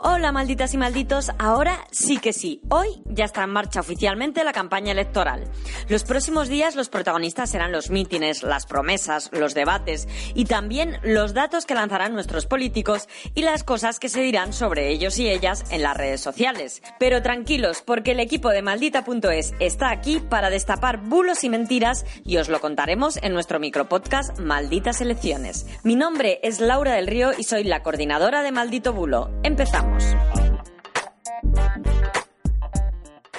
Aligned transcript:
Hola 0.00 0.30
malditas 0.30 0.74
y 0.74 0.78
malditos, 0.78 1.32
ahora 1.40 1.84
sí 1.90 2.18
que 2.18 2.32
sí. 2.32 2.60
Hoy 2.68 2.86
ya 3.04 3.24
está 3.24 3.42
en 3.42 3.50
marcha 3.50 3.80
oficialmente 3.80 4.44
la 4.44 4.52
campaña 4.52 4.92
electoral. 4.92 5.42
Los 5.88 6.04
próximos 6.04 6.48
días 6.48 6.76
los 6.76 6.88
protagonistas 6.88 7.50
serán 7.50 7.72
los 7.72 7.90
mítines, 7.90 8.44
las 8.44 8.64
promesas, 8.64 9.28
los 9.32 9.54
debates 9.54 10.06
y 10.36 10.44
también 10.44 10.98
los 11.02 11.34
datos 11.34 11.66
que 11.66 11.74
lanzarán 11.74 12.14
nuestros 12.14 12.46
políticos 12.46 13.08
y 13.34 13.42
las 13.42 13.64
cosas 13.64 13.98
que 13.98 14.08
se 14.08 14.20
dirán 14.20 14.52
sobre 14.52 14.88
ellos 14.90 15.18
y 15.18 15.28
ellas 15.28 15.64
en 15.70 15.82
las 15.82 15.96
redes 15.96 16.20
sociales. 16.20 16.80
Pero 17.00 17.20
tranquilos, 17.20 17.82
porque 17.84 18.12
el 18.12 18.20
equipo 18.20 18.50
de 18.50 18.62
maldita.es 18.62 19.52
está 19.58 19.90
aquí 19.90 20.20
para 20.20 20.48
destapar 20.48 20.98
bulos 20.98 21.42
y 21.42 21.48
mentiras 21.48 22.06
y 22.24 22.36
os 22.36 22.48
lo 22.48 22.60
contaremos 22.60 23.16
en 23.16 23.32
nuestro 23.32 23.58
micropodcast 23.58 24.38
Malditas 24.38 25.00
Elecciones. 25.00 25.66
Mi 25.82 25.96
nombre 25.96 26.38
es 26.44 26.60
Laura 26.60 26.92
del 26.92 27.08
Río 27.08 27.32
y 27.36 27.42
soy 27.42 27.64
la 27.64 27.82
coordinadora 27.82 28.44
de 28.44 28.52
Maldito 28.52 28.92
Bulo. 28.92 29.32
Empezamos. 29.42 29.87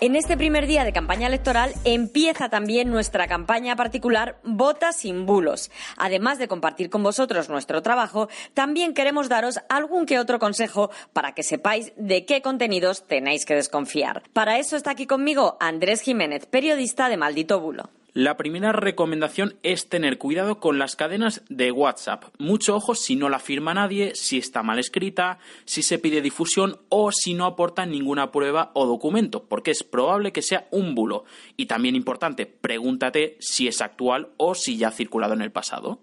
En 0.00 0.14
este 0.14 0.36
primer 0.36 0.68
día 0.68 0.84
de 0.84 0.92
campaña 0.92 1.26
electoral 1.26 1.74
empieza 1.82 2.48
también 2.48 2.88
nuestra 2.88 3.26
campaña 3.26 3.74
particular 3.74 4.38
Vota 4.44 4.92
sin 4.92 5.26
bulos. 5.26 5.72
Además 5.96 6.38
de 6.38 6.46
compartir 6.46 6.88
con 6.88 7.02
vosotros 7.02 7.48
nuestro 7.48 7.82
trabajo, 7.82 8.28
también 8.54 8.94
queremos 8.94 9.28
daros 9.28 9.58
algún 9.68 10.06
que 10.06 10.20
otro 10.20 10.38
consejo 10.38 10.90
para 11.12 11.32
que 11.32 11.42
sepáis 11.42 11.92
de 11.96 12.24
qué 12.24 12.42
contenidos 12.42 13.08
tenéis 13.08 13.44
que 13.44 13.56
desconfiar. 13.56 14.22
Para 14.32 14.58
eso 14.58 14.76
está 14.76 14.92
aquí 14.92 15.06
conmigo 15.06 15.56
Andrés 15.58 16.00
Jiménez, 16.00 16.46
periodista 16.46 17.08
de 17.08 17.16
Maldito 17.16 17.58
Bulo. 17.60 17.90
La 18.18 18.36
primera 18.36 18.72
recomendación 18.72 19.54
es 19.62 19.88
tener 19.88 20.18
cuidado 20.18 20.58
con 20.58 20.76
las 20.76 20.96
cadenas 20.96 21.44
de 21.48 21.70
WhatsApp. 21.70 22.24
Mucho 22.38 22.74
ojo 22.74 22.96
si 22.96 23.14
no 23.14 23.28
la 23.28 23.38
firma 23.38 23.74
nadie, 23.74 24.10
si 24.16 24.38
está 24.38 24.64
mal 24.64 24.80
escrita, 24.80 25.38
si 25.66 25.84
se 25.84 26.00
pide 26.00 26.20
difusión 26.20 26.80
o 26.88 27.12
si 27.12 27.34
no 27.34 27.44
aporta 27.44 27.86
ninguna 27.86 28.32
prueba 28.32 28.72
o 28.74 28.86
documento, 28.86 29.44
porque 29.44 29.70
es 29.70 29.84
probable 29.84 30.32
que 30.32 30.42
sea 30.42 30.66
un 30.72 30.96
bulo. 30.96 31.26
Y 31.56 31.66
también 31.66 31.94
importante, 31.94 32.46
pregúntate 32.46 33.36
si 33.38 33.68
es 33.68 33.80
actual 33.80 34.30
o 34.36 34.56
si 34.56 34.76
ya 34.76 34.88
ha 34.88 34.90
circulado 34.90 35.34
en 35.34 35.42
el 35.42 35.52
pasado. 35.52 36.00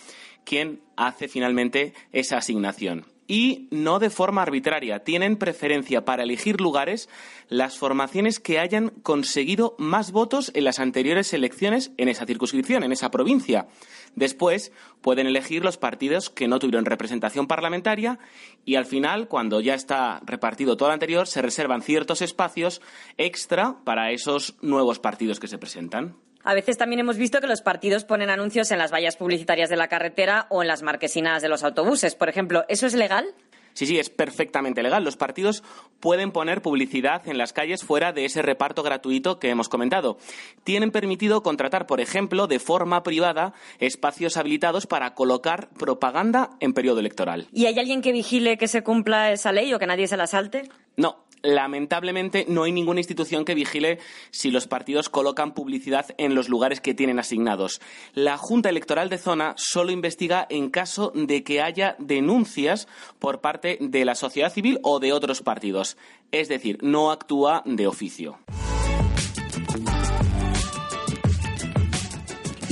quien 0.45 0.81
hace 0.95 1.27
finalmente 1.27 1.93
esa 2.11 2.37
asignación 2.37 3.05
y 3.27 3.67
no 3.71 3.99
de 3.99 4.09
forma 4.09 4.41
arbitraria. 4.41 5.03
Tienen 5.03 5.37
preferencia 5.37 6.05
para 6.05 6.23
elegir 6.23 6.61
lugares 6.61 7.09
las 7.49 7.77
formaciones 7.77 8.39
que 8.39 8.59
hayan 8.59 8.89
conseguido 8.89 9.75
más 9.77 10.11
votos 10.11 10.51
en 10.53 10.63
las 10.63 10.79
anteriores 10.79 11.33
elecciones 11.33 11.91
en 11.97 12.09
esa 12.09 12.25
circunscripción, 12.25 12.83
en 12.83 12.91
esa 12.91 13.11
provincia. 13.11 13.67
Después 14.15 14.71
pueden 15.01 15.27
elegir 15.27 15.63
los 15.63 15.77
partidos 15.77 16.29
que 16.29 16.47
no 16.47 16.59
tuvieron 16.59 16.85
representación 16.85 17.47
parlamentaria 17.47 18.19
y 18.63 18.75
al 18.75 18.85
final, 18.85 19.27
cuando 19.27 19.61
ya 19.61 19.73
está 19.73 20.21
repartido 20.25 20.77
todo 20.77 20.89
lo 20.89 20.93
anterior, 20.93 21.27
se 21.27 21.41
reservan 21.41 21.81
ciertos 21.81 22.21
espacios 22.21 22.81
extra 23.17 23.77
para 23.83 24.11
esos 24.11 24.55
nuevos 24.61 24.99
partidos 24.99 25.39
que 25.39 25.47
se 25.47 25.57
presentan. 25.57 26.15
A 26.47 26.53
veces 26.53 26.77
también 26.77 26.99
hemos 26.99 27.17
visto 27.17 27.41
que 27.41 27.47
los 27.47 27.63
partidos 27.63 28.05
ponen 28.05 28.29
anuncios 28.29 28.69
en 28.69 28.77
las 28.77 28.91
vallas 28.93 29.17
publicitarias 29.17 29.67
de 29.67 29.77
la 29.77 29.87
carretera 29.87 30.45
o 30.49 30.61
en 30.61 30.67
las 30.67 30.83
marquesinas 30.83 31.41
de 31.41 31.49
los 31.49 31.63
autobuses. 31.63 32.13
Por 32.13 32.29
ejemplo, 32.29 32.65
¿eso 32.69 32.85
es 32.85 32.93
legal? 32.93 33.25
Sí, 33.73 33.87
sí, 33.87 33.97
es 33.97 34.09
perfectamente 34.09 34.83
legal. 34.83 35.03
Los 35.03 35.17
partidos 35.17 35.63
pueden 35.99 36.31
poner 36.31 36.61
publicidad 36.61 37.27
en 37.27 37.37
las 37.37 37.51
calles 37.51 37.83
fuera 37.83 38.13
de 38.13 38.23
ese 38.23 38.43
reparto 38.43 38.83
gratuito 38.83 39.37
que 39.37 39.49
hemos 39.49 39.67
comentado. 39.67 40.17
Tienen 40.63 40.91
permitido 40.91 41.43
contratar, 41.43 41.87
por 41.87 41.99
ejemplo, 41.99 42.47
de 42.47 42.59
forma 42.59 43.03
privada, 43.03 43.53
espacios 43.79 44.37
habilitados 44.37 44.87
para 44.87 45.13
colocar 45.13 45.69
propaganda 45.77 46.51
en 46.61 46.73
periodo 46.73 47.01
electoral. 47.01 47.47
¿Y 47.51 47.65
hay 47.65 47.77
alguien 47.77 48.01
que 48.01 48.13
vigile 48.13 48.57
que 48.57 48.69
se 48.69 48.81
cumpla 48.81 49.33
esa 49.33 49.51
ley 49.51 49.73
o 49.73 49.79
que 49.79 49.87
nadie 49.87 50.07
se 50.07 50.15
la 50.15 50.27
salte? 50.27 50.69
No, 50.95 51.24
lamentablemente 51.41 52.45
no 52.47 52.63
hay 52.63 52.71
ninguna 52.71 52.99
institución 52.99 53.45
que 53.45 53.55
vigile 53.55 53.99
si 54.31 54.51
los 54.51 54.67
partidos 54.67 55.09
colocan 55.09 55.53
publicidad 55.53 56.07
en 56.17 56.35
los 56.35 56.49
lugares 56.49 56.81
que 56.81 56.93
tienen 56.93 57.19
asignados. 57.19 57.81
La 58.13 58.37
Junta 58.37 58.69
Electoral 58.69 59.09
de 59.09 59.17
Zona 59.17 59.53
solo 59.57 59.91
investiga 59.91 60.47
en 60.49 60.69
caso 60.69 61.11
de 61.15 61.43
que 61.43 61.61
haya 61.61 61.95
denuncias 61.99 62.87
por 63.19 63.41
parte 63.41 63.77
de 63.79 64.05
la 64.05 64.15
sociedad 64.15 64.51
civil 64.51 64.79
o 64.83 64.99
de 64.99 65.13
otros 65.13 65.41
partidos. 65.41 65.97
Es 66.31 66.49
decir, 66.49 66.79
no 66.81 67.11
actúa 67.11 67.61
de 67.65 67.87
oficio. 67.87 68.39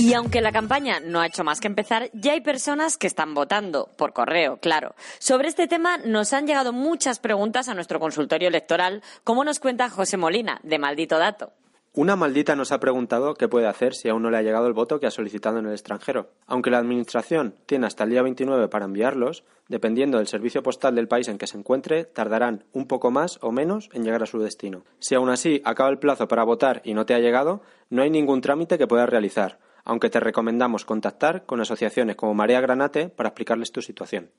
Y 0.04 0.12
aunque 0.12 0.42
la 0.42 0.52
campaña 0.52 1.00
no 1.00 1.20
ha 1.20 1.26
hecho 1.26 1.44
más 1.44 1.62
que 1.62 1.66
empezar, 1.66 2.10
ya 2.12 2.32
hay 2.32 2.42
personas 2.42 2.98
que 2.98 3.06
están 3.06 3.32
votando, 3.32 3.88
por 3.96 4.12
correo, 4.12 4.58
claro. 4.58 4.94
Sobre 5.18 5.48
este 5.48 5.66
tema 5.66 5.96
nos 5.96 6.34
han 6.34 6.46
llegado 6.46 6.74
muchas 6.74 7.18
preguntas 7.18 7.70
a 7.70 7.74
nuestro 7.74 7.98
consultorio 8.00 8.48
electoral, 8.48 9.02
como 9.24 9.44
nos 9.44 9.60
cuenta 9.60 9.88
José 9.88 10.18
Molina, 10.18 10.60
de 10.62 10.78
Maldito 10.78 11.16
Dato. 11.16 11.54
Una 11.94 12.16
maldita 12.16 12.54
nos 12.54 12.70
ha 12.70 12.80
preguntado 12.80 13.32
qué 13.32 13.48
puede 13.48 13.66
hacer 13.66 13.94
si 13.94 14.10
aún 14.10 14.22
no 14.22 14.30
le 14.30 14.36
ha 14.36 14.42
llegado 14.42 14.66
el 14.66 14.74
voto 14.74 15.00
que 15.00 15.06
ha 15.06 15.10
solicitado 15.10 15.58
en 15.58 15.66
el 15.66 15.72
extranjero. 15.72 16.32
Aunque 16.46 16.68
la 16.68 16.78
Administración 16.78 17.54
tiene 17.64 17.86
hasta 17.86 18.04
el 18.04 18.10
día 18.10 18.20
29 18.20 18.68
para 18.68 18.84
enviarlos, 18.84 19.42
dependiendo 19.68 20.18
del 20.18 20.26
servicio 20.26 20.62
postal 20.62 20.96
del 20.96 21.08
país 21.08 21.28
en 21.28 21.38
que 21.38 21.46
se 21.46 21.56
encuentre, 21.56 22.04
tardarán 22.04 22.64
un 22.74 22.86
poco 22.88 23.10
más 23.10 23.38
o 23.40 23.52
menos 23.52 23.88
en 23.94 24.04
llegar 24.04 24.22
a 24.22 24.26
su 24.26 24.38
destino. 24.38 24.84
Si 24.98 25.14
aún 25.14 25.30
así 25.30 25.62
acaba 25.64 25.88
el 25.88 25.98
plazo 25.98 26.28
para 26.28 26.44
votar 26.44 26.82
y 26.84 26.92
no 26.92 27.06
te 27.06 27.14
ha 27.14 27.20
llegado, 27.20 27.62
no 27.88 28.02
hay 28.02 28.10
ningún 28.10 28.42
trámite 28.42 28.76
que 28.76 28.86
puedas 28.86 29.08
realizar 29.08 29.60
aunque 29.84 30.10
te 30.10 30.20
recomendamos 30.20 30.84
contactar 30.84 31.44
con 31.46 31.60
asociaciones 31.60 32.16
como 32.16 32.34
Marea 32.34 32.60
Granate 32.60 33.08
para 33.08 33.28
explicarles 33.28 33.72
tu 33.72 33.82
situación. 33.82 34.30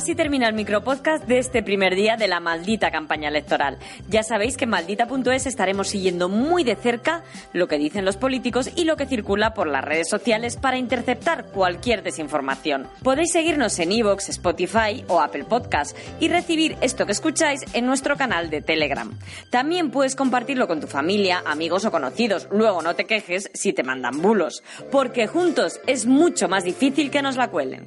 Así 0.00 0.14
termina 0.14 0.48
el 0.48 0.54
micropodcast 0.54 1.26
de 1.26 1.38
este 1.38 1.62
primer 1.62 1.94
día 1.94 2.16
de 2.16 2.26
la 2.26 2.40
maldita 2.40 2.90
campaña 2.90 3.28
electoral. 3.28 3.76
Ya 4.08 4.22
sabéis 4.22 4.56
que 4.56 4.64
en 4.64 4.70
maldita.es 4.70 5.44
estaremos 5.44 5.88
siguiendo 5.88 6.30
muy 6.30 6.64
de 6.64 6.74
cerca 6.74 7.22
lo 7.52 7.68
que 7.68 7.76
dicen 7.76 8.06
los 8.06 8.16
políticos 8.16 8.70
y 8.74 8.84
lo 8.84 8.96
que 8.96 9.04
circula 9.04 9.52
por 9.52 9.66
las 9.66 9.84
redes 9.84 10.08
sociales 10.08 10.56
para 10.56 10.78
interceptar 10.78 11.48
cualquier 11.52 12.02
desinformación. 12.02 12.88
Podéis 13.02 13.32
seguirnos 13.32 13.78
en 13.78 13.92
iVoox, 13.92 14.30
Spotify 14.30 15.04
o 15.06 15.20
Apple 15.20 15.44
Podcast 15.44 15.94
y 16.18 16.28
recibir 16.28 16.78
esto 16.80 17.04
que 17.04 17.12
escucháis 17.12 17.60
en 17.74 17.84
nuestro 17.84 18.16
canal 18.16 18.48
de 18.48 18.62
Telegram. 18.62 19.18
También 19.50 19.90
puedes 19.90 20.16
compartirlo 20.16 20.66
con 20.66 20.80
tu 20.80 20.86
familia, 20.86 21.42
amigos 21.44 21.84
o 21.84 21.90
conocidos. 21.90 22.48
Luego 22.50 22.80
no 22.80 22.96
te 22.96 23.04
quejes 23.04 23.50
si 23.52 23.74
te 23.74 23.82
mandan 23.82 24.22
bulos, 24.22 24.62
porque 24.90 25.26
juntos 25.26 25.78
es 25.86 26.06
mucho 26.06 26.48
más 26.48 26.64
difícil 26.64 27.10
que 27.10 27.20
nos 27.20 27.36
la 27.36 27.48
cuelen. 27.48 27.86